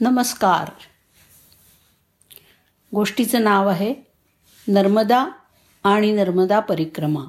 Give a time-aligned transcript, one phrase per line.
[0.00, 0.70] नमस्कार.
[2.94, 3.94] गोष्टीचं नाव आहे
[4.68, 5.26] नर्मदा
[5.84, 7.24] आणि नर्मदा परिक्रमा.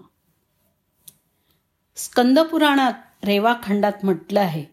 [1.96, 2.94] स्कंदपुराणात
[3.24, 4.66] रेवाखंडात म्हटलं आहे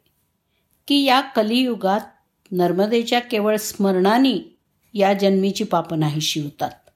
[0.89, 2.01] की या कलियुगात
[2.51, 4.59] नर्मदेच्या केवळ स्मरणाने
[4.95, 6.91] या जन्मीची पापं नाहीशी होतात.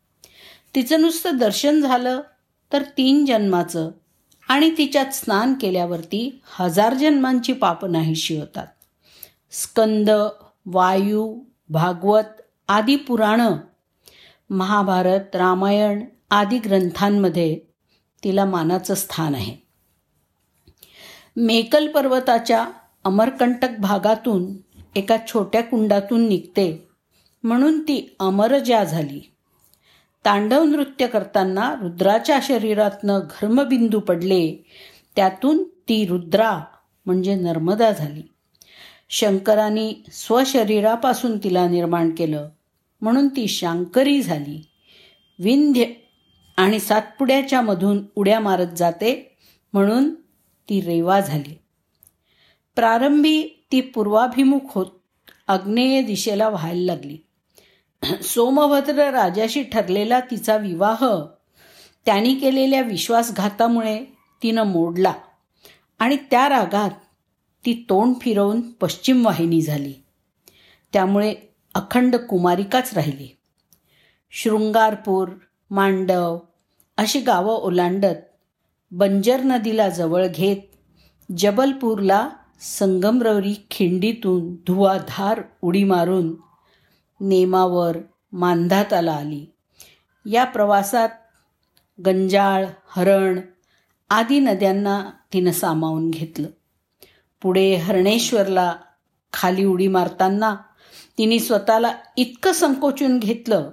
[0.74, 2.20] तिचं नुसतं दर्शन झालं
[2.72, 3.90] तर तीन जन्माचं
[4.48, 8.66] आणि तिच्यात स्नान केल्यावरती हजार जन्मांची पापं नाहीशी होतात.
[9.50, 10.10] स्कंद
[10.66, 13.56] वायू भागवत आदी पुराणं
[14.50, 17.60] महाभारत रामायण आदी ग्रंथांमध्ये
[18.24, 19.56] तिला मानाचं स्थान आहे.
[21.36, 22.68] मेकल पर्वताच्या
[23.04, 24.56] अमरकंटक भागातून
[24.94, 26.88] एका छोट्या कुंडातून निघते
[27.42, 29.32] म्हणून ती अमरजा झाली.
[30.24, 34.66] तांडव नृत्य करताना रुद्राच्या शरीरातनं घर्मबिंदू पडले
[35.16, 36.60] त्यातून ती रुद्रा
[37.06, 38.29] म्हणजे नर्मदा झाली.
[39.10, 42.48] शंकरांनी स्वशरीरापासून तिला निर्माण केलं.
[43.00, 44.66] म्हणून ती शांकरी झाली.
[45.38, 45.84] विंध्य
[46.56, 49.36] आणि सातपुड्याच्या मधून उड्या मारत जाते
[49.72, 50.14] म्हणून
[50.68, 51.58] ती रेवा झाली.
[52.76, 54.86] प्रारंभी ती पूर्वाभिमुख होत
[55.48, 57.18] आग्नेय दिशेला व्हायला लागली.
[58.22, 61.04] सोमभद्र राजाशी ठरलेला तिचा विवाह
[62.06, 64.04] त्यांनी केलेल्या विश्वासघातामुळे
[64.42, 65.12] तिनं मोडला.
[65.98, 66.90] आणि त्या रागात
[67.64, 69.94] ती तोंड फिरवून पश्चिम वाहिनी झाली.
[70.92, 71.34] त्यामुळे
[71.74, 73.36] अखंड कुमारिकाच राहिली.
[74.30, 75.28] शृंगारपूर
[75.70, 76.38] मांडव
[76.96, 78.16] अशी गावं ओलांडत
[78.90, 80.56] बंजर नदीला जवळ घेत
[81.38, 82.30] जबलपूरला
[82.60, 86.34] संगमरवरी खिंडीतून धुवाधार उडी मारून
[87.20, 87.96] नेमावर
[88.32, 89.46] मांधाताला आली.
[90.26, 91.08] या प्रवासात
[92.06, 93.40] गंजाळ हरण
[94.10, 96.48] आदी नद्यांना तिनं सामावून घेतलं.
[97.42, 98.74] पुढे हरणेश्वरला
[99.32, 100.56] खाली उडी मारताना
[101.18, 103.70] तिने स्वतःला इतकं संकोचून घेतलं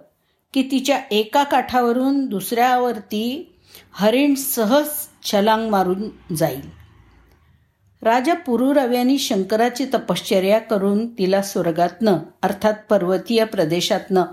[0.54, 3.54] की तिच्या एका काठावरून दुसऱ्यावरती
[3.92, 4.88] हरिण सहज
[5.24, 6.78] छलांग मारून जाईल.
[8.02, 14.24] राजा पुरुरव्यानी शंकराची तपश्चर्या करून तिला स्वर्गातनं अर्थात पर्वतीय प्रदेशातनं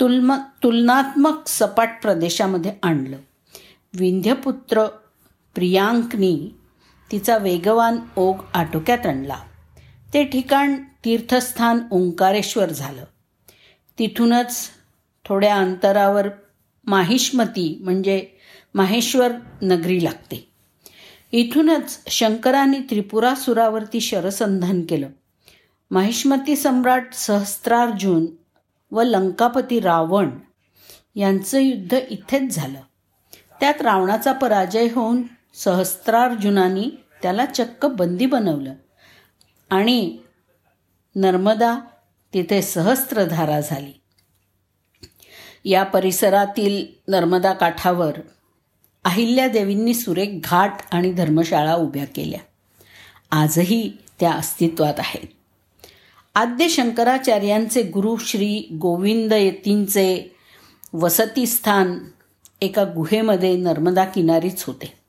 [0.00, 3.16] तुलम तुलनात्मक सपाट प्रदेशामध्ये आणलं.
[3.94, 4.86] विंध्यपुत्र
[5.54, 6.54] प्रियांकनी
[7.12, 9.36] तिचा वेगवान ओघ आटोक्यात आणला.
[10.14, 13.04] ते ठिकाण तीर्थस्थान ओंकारेश्वर झालं.
[13.98, 14.68] तिथूनच
[15.24, 16.28] थोड्या अंतरावर
[16.86, 18.26] माहिष्मती म्हणजे
[18.74, 19.32] माहेश्वर
[19.62, 20.52] नगरी लागते.
[21.32, 25.08] इथूनच शंकरांनी त्रिपुरासुरावरती शरसंधान केलं.
[25.90, 28.26] माहिष्मती सम्राट सहस्त्रार्जुन
[28.90, 30.30] व लंकापती रावण
[31.14, 32.80] यांचं युद्ध इथेच झालं.
[33.60, 35.22] त्यात रावणाचा पराजय होऊन
[35.54, 36.90] सहस्त्रार्जुनानी
[37.22, 38.74] त्याला चक्क बंदी बनवलं.
[39.70, 40.18] आणि
[41.16, 41.78] नर्मदा
[42.34, 43.92] तिथे सहस्त्रधारा झाली.
[45.64, 48.12] या परिसरातील नर्मदा काठावर
[49.04, 52.40] अहिल्यादेवींनी सुरेख घाट आणि धर्मशाळा उभ्या केल्या.
[53.30, 55.26] आजही त्या अस्तित्वात आहेत.
[56.34, 60.36] आद्य शंकराचार्यांचे गुरु श्री गोविंद यतींचे
[60.92, 61.98] वसतिस्थान
[62.60, 64.99] एका गुहेमध्ये नर्मदा किनारीच होते.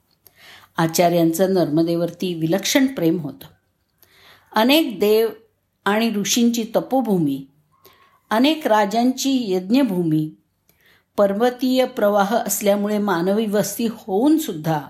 [0.82, 3.46] आचार्यांचं नर्मदेवरती विलक्षण प्रेम होतं.
[4.56, 5.30] अनेक देव
[5.86, 7.46] आणि ऋषींची तपोभूमी
[8.30, 10.30] अनेक राजांची यज्ञभूमी
[11.18, 14.82] पर्वतीय प्रवाह असल्यामुळे मानवी वस्ती होऊन सुद्धा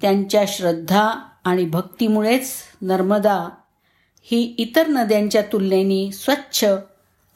[0.00, 1.10] त्यांच्या श्रद्धा
[1.44, 2.52] आणि भक्तीमुळेच
[2.82, 3.48] नर्मदा
[4.22, 6.66] ही इतर नद्यांच्या तुलनेने स्वच्छ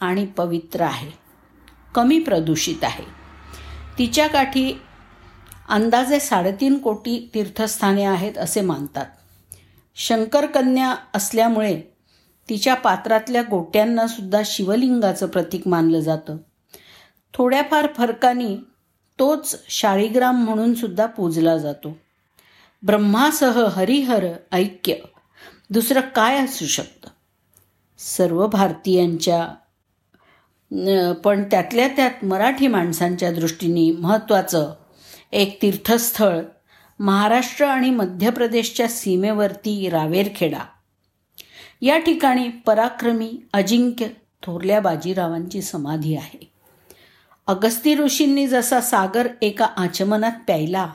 [0.00, 1.10] आणि पवित्र आहे
[1.94, 3.04] कमी प्रदूषित आहे.
[3.98, 4.72] तिच्या काठी
[5.69, 9.06] अंदाजे साडेतीन कोटी तीर्थस्थाने आहेत असे मानतात.
[9.97, 11.81] शंकरकन्या असल्यामुळे
[12.49, 16.37] तिच्या पात्रातल्या गोट्यांना सुद्धा शिवलिंगाचं प्रतीक मानलं जातं.
[17.34, 18.56] थोड्याफार फरकाने
[19.19, 21.97] तोच शाळीग्राम म्हणून सुद्धा पूजला जातो.
[22.82, 24.94] ब्रह्मासह हरिहर ऐक्य
[25.71, 27.09] दुसरं काय असू शकतं?
[27.99, 29.46] सर्व भारतीयांच्या
[31.25, 34.75] पण त्यातल्या त्यात मराठी माणसांच्या दृष्टीने महत्त्वाचं
[35.32, 36.40] एक तीर्थस्थळ
[37.00, 40.58] महाराष्ट्र आणि मध्य प्रदेशच्या सीमेवरती रावेरखेडा.
[41.81, 44.06] या ठिकाणी पराक्रमी अजिंक्य
[44.43, 46.52] थोरल्या बाजीरावांची समाधी आहे.
[47.46, 50.93] अगस्ती ऋषींनी जसा सागर एका आचमनात प्यायला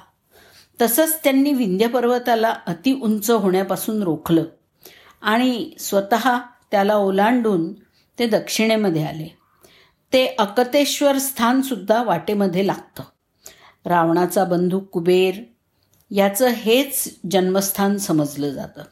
[0.82, 4.44] तसंच त्यांनी विंध्य पर्वताला अति उंच होण्यापासून रोखलं
[5.22, 6.38] आणि स्वतः
[6.72, 7.74] त्याला ओलांडून
[8.20, 9.38] ते दक्षिणेमध्ये आले.
[10.14, 13.04] ते अकतेश्वर स्थानसुद्धा वाटेमध्ये लागतं.
[13.86, 15.36] रावणाचा बंधू कुबेर
[16.12, 18.84] याचं हेच जन्मस्थान समजलं जातं.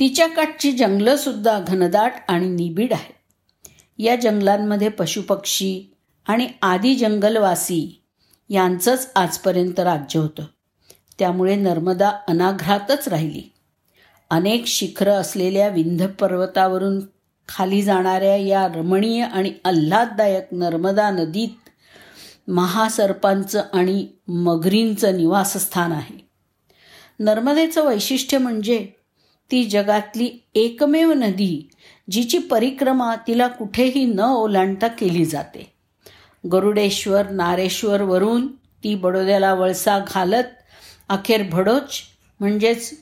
[0.00, 3.14] तिच्या काठची जंगलंसुद्धा घनदाट आणि निबिड आहेत.
[3.98, 8.02] या जंगलांमध्ये पशुपक्षी आणि आदी जंगलवासी
[8.48, 10.44] यांचंच आजपर्यंत राज्य होतं.
[11.18, 13.52] त्यामुळे नर्मदा अनाघ्रातच राहिली.
[14.30, 17.00] अनेक शिखरं असलेल्या विंध्य पर्वतावरून
[17.48, 21.67] खाली जाणाऱ्या या रमणीय आणि आल्हाददायक नर्मदा नदीत
[22.48, 26.28] महासर्पांचं आणि मगरींचं निवासस्थान आहे.
[27.18, 28.86] नर्मदेचं वैशिष्ट्य म्हणजे
[29.50, 31.68] ती जगातली एकमेव नदी
[32.10, 35.72] जिची परिक्रमा तिला कुठेही न ओलांडता केली जाते.
[36.52, 40.44] गरुडेश्वर नारेश्वरवरून ती बडोद्याला वळसा घालत
[41.08, 42.00] अखेर भडोच
[42.40, 43.00] म्हणजेच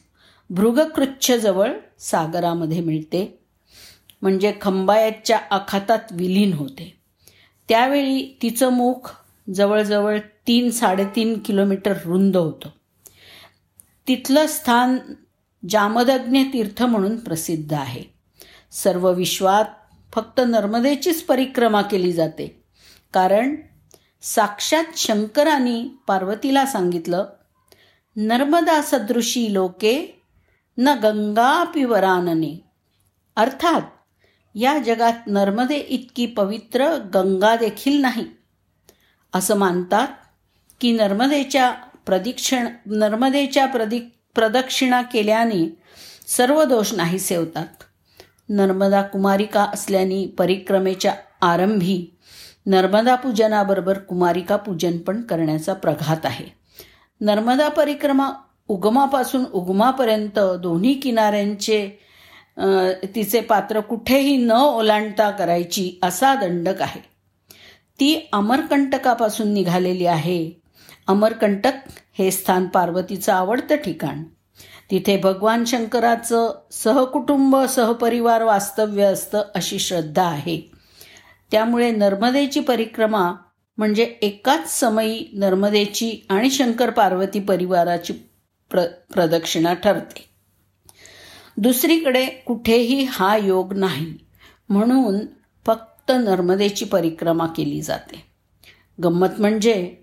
[0.51, 3.39] भृगकृच्छजवळ सागरामध्ये मिळते.
[4.23, 6.97] म्हणजे खंबायतच्या आखातात विलीन होते.
[7.69, 9.17] त्यावेळी तिचं मुख
[9.55, 12.69] जवळजवळ तीन साडेतीन किलोमीटर रुंद होतं.
[14.09, 14.99] तिथलं स्थान
[15.69, 18.03] जामदग्न्य तीर्थ म्हणून प्रसिद्ध आहे.
[18.73, 19.65] सर्व विश्वात
[20.15, 22.63] फक्त नर्मदेचीच परिक्रमा केली जाते.
[23.13, 23.57] कारण
[24.23, 27.25] साक्षात शंकरांनी पार्वतीला सांगितलं
[28.17, 30.23] नर्मदा सदृशी लोके
[30.79, 32.65] न गंगा पिवरानने
[33.37, 33.83] अर्थात
[34.55, 38.36] या जगात नर्मदे इतकी पवित्र गंगा देखील नाही.
[39.37, 40.09] असं मानतात
[40.81, 41.71] की नर्मदेच्या
[42.07, 43.99] प्रदिक्षण नर्मदेच्या प्रदि
[44.35, 45.65] प्रदक्षिणा केल्याने
[46.27, 47.67] सर्व दोष नाही सेवतात.
[48.49, 52.05] नर्मदा कुमारिका असल्याने परिक्रमेच्या आरंभी
[52.67, 56.45] नर्मदा पूजनाबरोबर कुमारिका पूजन पण करण्याचा प्रघात आहे.
[57.21, 58.31] नर्मदा परिक्रमा
[58.69, 61.87] उगमापासून उगमापर्यंत दोन्ही किनाऱ्यांचे
[63.15, 67.01] तिचे पात्र कुठेही न ओलांडता करायची असा दंडक आहे.
[68.01, 70.51] ती अमरकंटकापासून निघालेली आहे.
[71.07, 71.73] अमरकंटक
[72.19, 74.23] हे स्थान पार्वतीचं आवडतं ठिकाण.
[74.91, 80.71] तिथे भगवान शंकराचं सहकुटुंब सहपरिवार वास्तव्य असतं अशी श्रद्धा आहे.
[81.51, 83.33] त्यामुळे नर्मदेची परिक्रमा
[83.79, 88.13] म्हणजे एकाच समयी नर्मदेची आणि शंकर पार्वती परिवाराची
[88.71, 88.85] प्र
[89.15, 90.25] प्रदक्षिणा ठरते.
[91.57, 94.15] दुसरीकडे कुठेही हा योग नाही.
[94.69, 95.19] म्हणून
[96.09, 98.23] फक्त नर्मदेची परिक्रमा केली जाते.
[99.03, 99.97] गंमत म्हणजे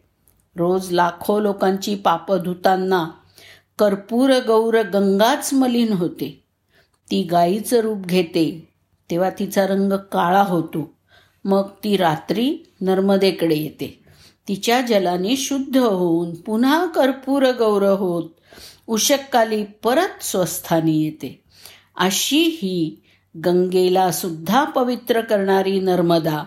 [0.56, 3.08] रोज लाखो लोकांची पाप धुताना
[3.80, 6.44] कर्पूर गौर गंगाच मलिन होते.
[7.12, 8.70] ती गाईचं रूप घेते
[9.12, 10.94] तेव्हा तिचा रंग काळा होतो.
[11.46, 14.04] मग ती रात्री नर्मदेकडे येते.
[14.48, 18.30] तिच्या जलाने शुद्ध होऊन पुन्हा कर्पूर गौर होत
[18.88, 21.44] उशककाली परत स्वस्थानी येते.
[21.98, 23.03] अशी ही
[23.38, 26.44] गंगेला सुद्धा पवित्र करणारी नर्मदा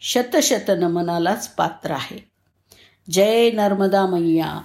[0.00, 2.30] शतशत नमनालाच पात्र आहे.
[3.10, 4.60] जय नर्मदा मैया.